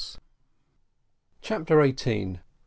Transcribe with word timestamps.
CHAPTER 1.43 1.79
EIGHTEEN. 1.79 2.39